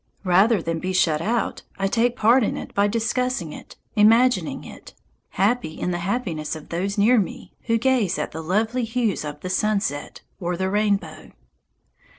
[0.23, 4.95] Rather than be shut out, I take part in it by discussing it, imagining it,
[5.29, 9.41] happy in the happiness of those near me who gaze at the lovely hues of
[9.41, 11.31] the sunset or the rainbow.